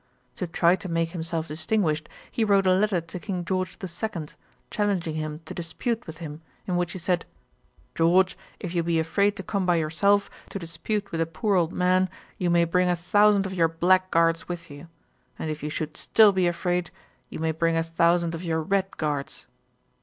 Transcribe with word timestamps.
To 0.37 0.47
try 0.47 0.75
to 0.77 0.89
make 0.89 1.11
himself 1.11 1.47
distinguished, 1.47 2.09
he 2.31 2.43
wrote 2.43 2.65
a 2.65 2.73
letter 2.73 3.01
to 3.01 3.19
King 3.19 3.45
George 3.45 3.77
the 3.77 3.87
Second, 3.87 4.33
challenging 4.71 5.13
him 5.13 5.41
to 5.45 5.53
dispute 5.53 6.07
with 6.07 6.17
him, 6.17 6.41
in 6.65 6.75
which 6.75 6.93
he 6.93 6.97
said, 6.97 7.23
"George, 7.93 8.35
if 8.59 8.73
you 8.73 8.81
be 8.81 8.97
afraid 8.99 9.35
to 9.35 9.43
come 9.43 9.63
by 9.67 9.75
yourself, 9.75 10.27
to 10.49 10.57
dispute 10.57 11.11
with 11.11 11.21
a 11.21 11.27
poor 11.27 11.55
old 11.55 11.71
man, 11.71 12.09
you 12.39 12.49
may 12.49 12.63
bring 12.65 12.89
a 12.89 12.95
thousand 12.95 13.45
of 13.45 13.53
your 13.53 13.67
black 13.69 14.09
guards 14.09 14.49
with 14.49 14.71
you; 14.71 14.87
and 15.37 15.51
if 15.51 15.61
you 15.61 15.69
should 15.69 15.95
still 15.95 16.31
be 16.31 16.47
afraid, 16.47 16.89
you 17.29 17.37
may 17.37 17.51
bring 17.51 17.77
a 17.77 17.83
thousand 17.83 18.33
of 18.33 18.41
your 18.43 18.59
red 18.59 18.97
guards." 18.97 19.45